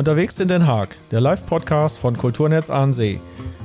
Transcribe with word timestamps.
Unterwegs 0.00 0.38
in 0.38 0.48
Den 0.48 0.66
Haag, 0.66 0.96
der 1.10 1.20
Live-Podcast 1.20 1.98
von 1.98 2.16
Kulturnetz 2.16 2.70
Ahnensee. 2.70 3.20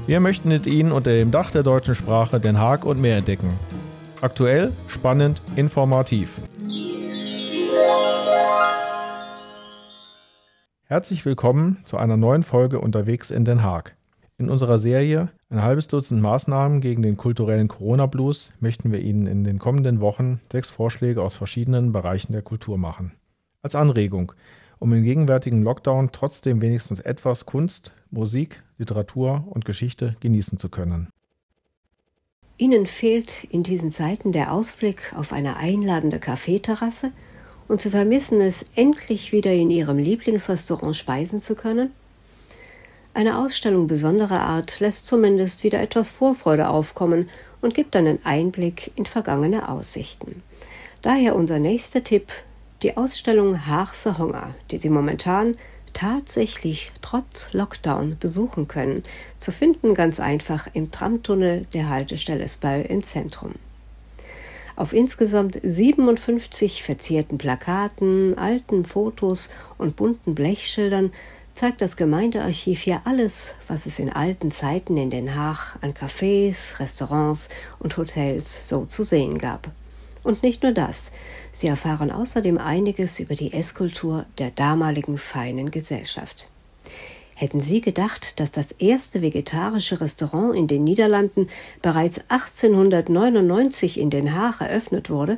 Wir 0.05 0.19
möchten 0.19 0.49
mit 0.49 0.67
Ihnen 0.67 0.91
unter 0.91 1.11
dem 1.11 1.31
Dach 1.31 1.49
der 1.49 1.63
deutschen 1.63 1.95
Sprache 1.95 2.41
Den 2.41 2.59
Haag 2.59 2.83
und 2.83 2.99
mehr 2.99 3.15
entdecken. 3.15 3.57
Aktuell, 4.19 4.73
spannend, 4.89 5.41
informativ. 5.55 6.41
Herzlich 10.83 11.25
willkommen 11.25 11.77
zu 11.85 11.95
einer 11.95 12.17
neuen 12.17 12.43
Folge 12.43 12.81
Unterwegs 12.81 13.31
in 13.31 13.45
Den 13.45 13.63
Haag. 13.63 13.95
In 14.37 14.49
unserer 14.49 14.77
Serie 14.77 15.29
Ein 15.49 15.63
halbes 15.63 15.87
Dutzend 15.87 16.21
Maßnahmen 16.21 16.81
gegen 16.81 17.01
den 17.01 17.15
kulturellen 17.15 17.69
Corona-Blues 17.69 18.51
möchten 18.59 18.91
wir 18.91 18.99
Ihnen 18.99 19.25
in 19.25 19.45
den 19.45 19.57
kommenden 19.57 20.01
Wochen 20.01 20.41
sechs 20.51 20.69
Vorschläge 20.69 21.21
aus 21.21 21.37
verschiedenen 21.37 21.93
Bereichen 21.93 22.33
der 22.33 22.41
Kultur 22.41 22.77
machen. 22.77 23.13
Als 23.61 23.73
Anregung, 23.73 24.33
um 24.79 24.93
im 24.93 25.03
gegenwärtigen 25.03 25.63
Lockdown 25.63 26.09
trotzdem 26.11 26.61
wenigstens 26.61 26.99
etwas 26.99 27.45
Kunst, 27.45 27.93
Musik, 28.11 28.63
Literatur 28.77 29.45
und 29.49 29.65
Geschichte 29.65 30.15
genießen 30.19 30.57
zu 30.57 30.69
können. 30.69 31.09
Ihnen 32.57 32.85
fehlt 32.85 33.43
in 33.45 33.63
diesen 33.63 33.91
Zeiten 33.91 34.31
der 34.31 34.53
Ausblick 34.53 35.13
auf 35.15 35.33
eine 35.33 35.57
einladende 35.57 36.19
Kaffeeterrasse 36.19 37.11
und 37.67 37.81
Sie 37.81 37.89
vermissen 37.89 38.39
es, 38.41 38.65
endlich 38.75 39.31
wieder 39.31 39.51
in 39.51 39.69
Ihrem 39.69 39.97
Lieblingsrestaurant 39.97 40.95
speisen 40.95 41.41
zu 41.41 41.55
können? 41.55 41.91
Eine 43.13 43.39
Ausstellung 43.39 43.87
besonderer 43.87 44.41
Art 44.41 44.79
lässt 44.79 45.07
zumindest 45.07 45.63
wieder 45.63 45.81
etwas 45.81 46.11
Vorfreude 46.11 46.69
aufkommen 46.69 47.29
und 47.61 47.73
gibt 47.73 47.95
einen 47.95 48.19
Einblick 48.25 48.91
in 48.95 49.05
vergangene 49.05 49.69
Aussichten. 49.69 50.43
Daher 51.01 51.35
unser 51.35 51.59
nächster 51.59 52.03
Tipp, 52.03 52.27
die 52.81 52.97
Ausstellung 52.97 53.65
Haarse 53.65 54.17
Hunger, 54.17 54.53
die 54.71 54.77
Sie 54.77 54.89
momentan 54.89 55.55
tatsächlich 55.93 56.91
trotz 57.01 57.53
Lockdown 57.53 58.17
besuchen 58.19 58.67
können, 58.67 59.03
zu 59.39 59.51
finden 59.51 59.93
ganz 59.93 60.19
einfach 60.19 60.67
im 60.73 60.91
Tramtunnel 60.91 61.65
der 61.73 61.89
Haltestelle 61.89 62.47
Spall 62.47 62.81
im 62.81 63.01
Zentrum. 63.01 63.53
Auf 64.75 64.91
insgesamt 64.91 65.57
57 65.63 66.83
verzierten 66.83 67.37
Plakaten, 67.37 68.37
alten 68.37 68.83
Fotos 68.83 69.49
und 69.77 69.95
bunten 69.95 70.35
Blechschildern 70.35 71.13
zeigt 71.53 71.81
das 71.81 71.95
Gemeindearchiv 71.95 72.81
hier 72.81 73.01
alles, 73.05 73.55
was 73.69 73.85
es 73.85 73.99
in 73.99 74.11
alten 74.11 74.51
Zeiten 74.51 74.97
in 74.97 75.09
Den 75.09 75.33
Haag 75.33 75.77
an 75.79 75.93
Cafés, 75.93 76.77
Restaurants 76.79 77.47
und 77.79 77.95
Hotels 77.95 78.67
so 78.67 78.83
zu 78.83 79.03
sehen 79.03 79.37
gab. 79.37 79.69
Und 80.25 80.41
nicht 80.41 80.63
nur 80.63 80.71
das, 80.71 81.11
sie 81.51 81.67
erfahren 81.67 82.09
außerdem 82.09 82.57
einiges 82.57 83.19
über 83.19 83.35
die 83.35 83.53
Esskultur 83.53 84.25
der 84.39 84.49
damaligen 84.49 85.19
feinen 85.19 85.69
Gesellschaft. 85.69 86.49
Hätten 87.35 87.59
Sie 87.59 87.79
gedacht, 87.79 88.39
dass 88.39 88.51
das 88.51 88.71
erste 88.71 89.21
vegetarische 89.21 90.01
Restaurant 90.01 90.55
in 90.55 90.65
den 90.65 90.83
Niederlanden 90.83 91.47
bereits 91.83 92.21
1899 92.29 93.99
in 93.99 94.09
Den 94.09 94.33
Haag 94.33 94.61
eröffnet 94.61 95.11
wurde? 95.11 95.37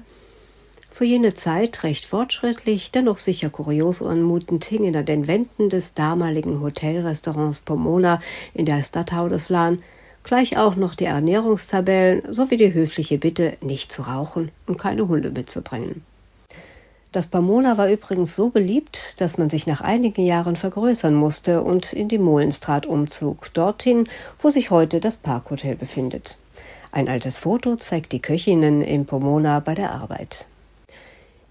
Für 0.90 1.04
jene 1.04 1.34
Zeit 1.34 1.84
recht 1.84 2.06
fortschrittlich, 2.06 2.92
dennoch 2.92 3.18
sicher 3.18 3.50
kurios 3.50 4.02
anmutend 4.02 4.64
hingen 4.64 4.96
an 4.96 5.06
den 5.06 5.28
Wänden 5.28 5.70
des 5.70 5.96
damaligen 5.96 6.62
Hotelrestaurants 6.62 7.60
Pomona 7.60 8.22
in 8.54 8.66
der 8.66 8.82
Stadthaudeslaan 8.84 9.80
gleich 10.28 10.58
auch 10.58 10.76
noch 10.76 10.94
die 10.94 11.06
Ernährungstabellen 11.06 12.22
sowie 12.34 12.58
die 12.58 12.74
höfliche 12.74 13.18
Bitte, 13.18 13.54
nicht 13.62 13.92
zu 13.92 14.04
rauchen 14.04 14.52
und 14.68 14.78
keine 14.78 15.08
Hunde 15.08 15.32
mitzubringen. 15.32 16.04
Das 17.14 17.28
Pomona 17.28 17.78
war 17.78 17.90
übrigens 17.90 18.36
so 18.36 18.50
beliebt, 18.50 19.22
dass 19.22 19.38
man 19.38 19.50
sich 19.50 19.66
nach 19.66 19.82
einigen 19.82 20.26
Jahren 20.26 20.58
vergrößern 20.58 21.16
musste 21.16 21.64
und 21.64 21.94
in 21.94 22.10
die 22.10 22.18
Molenstraat 22.18 22.86
umzog, 22.86 23.54
dorthin, 23.54 24.08
wo 24.40 24.50
sich 24.50 24.70
heute 24.70 25.00
das 25.00 25.16
Parkhotel 25.16 25.76
befindet. 25.76 26.38
Ein 26.92 27.08
altes 27.08 27.38
Foto 27.38 27.78
zeigt 27.78 28.12
die 28.12 28.22
Köchinnen 28.22 28.82
im 28.82 29.06
Pomona 29.06 29.62
bei 29.62 29.74
der 29.74 29.94
Arbeit. 29.94 30.48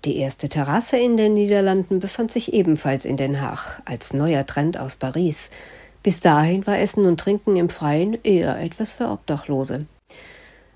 Die 0.05 0.19
erste 0.19 0.49
Terrasse 0.49 0.99
in 0.99 1.17
den 1.17 1.35
Niederlanden 1.35 1.99
befand 1.99 2.31
sich 2.31 2.53
ebenfalls 2.53 3.07
in 3.07 3.17
Den 3.17 3.41
Haag, 3.41 3.81
als 3.87 4.13
neuer 4.13 4.47
Trend 4.47 4.79
aus 4.79 4.97
Paris. 4.97 5.51
Bis 6.07 6.21
dahin 6.21 6.65
war 6.69 6.79
Essen 6.79 7.05
und 7.05 7.19
Trinken 7.19 7.57
im 7.57 7.69
Freien 7.69 8.17
eher 8.23 8.61
etwas 8.61 8.93
für 8.93 9.09
Obdachlose. 9.09 9.87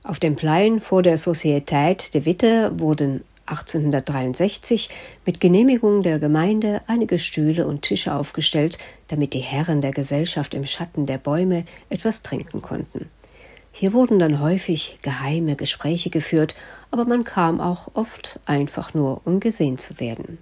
Auf 0.03 0.19
dem 0.19 0.35
Plein 0.35 0.81
vor 0.81 1.05
der 1.05 1.19
Societät 1.19 2.15
de 2.15 2.25
Witte 2.25 2.73
wurden 2.81 3.23
1863 3.47 4.89
mit 5.25 5.41
Genehmigung 5.41 6.03
der 6.03 6.19
Gemeinde 6.19 6.83
einige 6.89 7.21
Stühle 7.21 7.65
und 7.69 7.83
Tische 7.83 8.13
aufgestellt, 8.13 8.79
damit 9.07 9.33
die 9.33 9.39
Herren 9.39 9.81
der 9.81 9.93
Gesellschaft 9.93 10.53
im 10.53 10.67
Schatten 10.67 11.07
der 11.07 11.19
Bäume 11.19 11.65
etwas 11.91 12.25
trinken 12.25 12.61
konnten. 12.61 13.09
Hier 13.71 13.93
wurden 13.93 14.19
dann 14.19 14.41
häufig 14.41 14.99
geheime 15.03 15.55
Gespräche 15.55 16.11
geführt, 16.11 16.57
aber 16.91 17.05
man 17.05 17.23
kam 17.23 17.61
auch 17.61 17.93
oft 17.95 18.41
einfach 18.47 18.95
nur, 18.95 19.21
um 19.25 19.39
gesehen 19.39 19.79
zu 19.79 20.01
werden. 20.01 20.39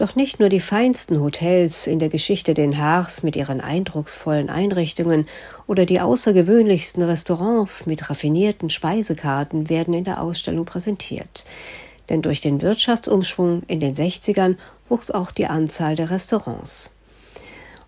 Doch 0.00 0.16
nicht 0.16 0.40
nur 0.40 0.48
die 0.48 0.60
feinsten 0.60 1.20
Hotels 1.20 1.86
in 1.86 1.98
der 1.98 2.08
Geschichte 2.08 2.54
Den 2.54 2.78
Haags 2.78 3.22
mit 3.22 3.36
ihren 3.36 3.60
eindrucksvollen 3.60 4.48
Einrichtungen 4.48 5.28
oder 5.66 5.84
die 5.84 6.00
außergewöhnlichsten 6.00 7.02
Restaurants 7.02 7.84
mit 7.84 8.08
raffinierten 8.08 8.70
Speisekarten 8.70 9.68
werden 9.68 9.92
in 9.92 10.04
der 10.04 10.22
Ausstellung 10.22 10.64
präsentiert. 10.64 11.44
Denn 12.08 12.22
durch 12.22 12.40
den 12.40 12.62
Wirtschaftsumschwung 12.62 13.62
in 13.66 13.78
den 13.78 13.94
60ern 13.94 14.56
wuchs 14.88 15.10
auch 15.10 15.32
die 15.32 15.48
Anzahl 15.48 15.96
der 15.96 16.08
Restaurants. 16.08 16.94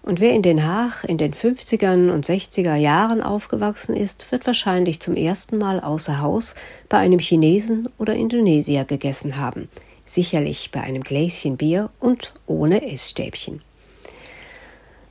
Und 0.03 0.21
wer 0.21 0.33
in 0.33 0.43
Den 0.43 0.67
Haag 0.67 1.05
in 1.05 1.17
den 1.17 1.33
50er 1.33 2.13
und 2.13 2.27
60er 2.27 2.75
Jahren 2.75 3.23
aufgewachsen 3.23 3.97
ist, 3.97 4.31
wird 4.31 4.47
wahrscheinlich 4.47 5.01
zum 5.01 5.17
ersten 5.17 5.57
Mal 5.57 5.81
außer 5.81 6.21
Haus 6.21 6.57
bei 6.91 6.99
einem 6.99 7.21
Chinesen 7.21 7.89
oder 7.97 8.15
Indonesier 8.15 8.85
gegessen 8.85 9.39
haben. 9.39 9.71
Sicherlich 10.05 10.71
bei 10.73 10.81
einem 10.81 11.03
Gläschen 11.03 11.57
Bier 11.57 11.91
und 12.01 12.33
ohne 12.47 12.91
Essstäbchen. 12.91 13.63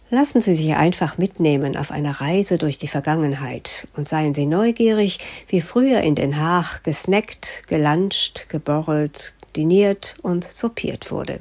Lassen 0.09 0.41
Sie 0.41 0.53
sich 0.53 0.75
einfach 0.75 1.17
mitnehmen 1.17 1.77
auf 1.77 1.89
eine 1.89 2.19
Reise 2.19 2.57
durch 2.57 2.77
die 2.77 2.89
Vergangenheit 2.89 3.87
und 3.95 4.09
seien 4.09 4.33
Sie 4.33 4.45
neugierig, 4.45 5.19
wie 5.47 5.61
früher 5.61 6.01
in 6.01 6.15
Den 6.15 6.37
Haag 6.37 6.83
gesnackt, 6.83 7.63
gelanscht, 7.67 8.49
geborrelt, 8.49 9.33
diniert 9.55 10.15
und 10.21 10.43
sopiert 10.43 11.11
wurde. 11.11 11.39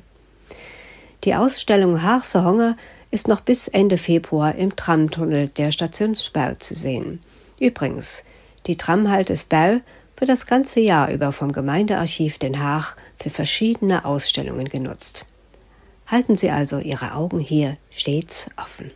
Die 1.25 1.35
Ausstellung 1.35 2.03
Haagse 2.03 2.45
Hunger 2.45 2.77
ist 3.11 3.27
noch 3.27 3.41
bis 3.41 3.67
Ende 3.67 3.99
Februar 3.99 4.55
im 4.55 4.77
Tramtunnel 4.77 5.49
der 5.49 5.73
Station 5.73 6.15
Spau 6.15 6.55
zu 6.55 6.77
sehen. 6.77 7.21
Übrigens, 7.59 8.25
die 8.67 8.77
Tramhalte 8.77 9.37
Spau 9.37 9.81
wird 10.17 10.29
das 10.29 10.47
ganze 10.47 10.81
Jahr 10.81 11.11
über 11.11 11.33
vom 11.33 11.51
Gemeindearchiv 11.51 12.39
Den 12.39 12.63
Haag 12.63 12.97
für 13.21 13.31
verschiedene 13.31 14.05
Ausstellungen 14.05 14.69
genutzt. 14.69 15.27
Halten 16.07 16.35
Sie 16.35 16.51
also 16.51 16.79
Ihre 16.79 17.15
Augen 17.15 17.39
hier 17.39 17.75
stets 17.91 18.49
offen. 18.57 18.91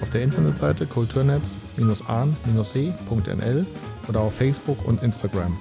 auf 0.00 0.08
der 0.08 0.22
Internetseite 0.22 0.86
kulturnetz-ahn-see.nl 0.86 3.66
oder 4.08 4.20
auf 4.20 4.34
Facebook 4.34 4.88
und 4.88 5.02
Instagram. 5.02 5.58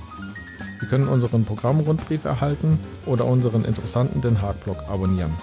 Sie 0.79 0.85
können 0.85 1.09
unseren 1.09 1.43
Programmrundbrief 1.43 2.23
erhalten 2.23 2.79
oder 3.05 3.25
unseren 3.25 3.65
interessanten 3.65 4.21
Den 4.21 4.41
Haag-Blog 4.41 4.77
abonnieren. 4.87 5.33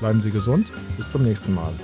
Bleiben 0.00 0.22
Sie 0.22 0.30
gesund, 0.30 0.72
bis 0.96 1.10
zum 1.10 1.24
nächsten 1.24 1.52
Mal. 1.52 1.74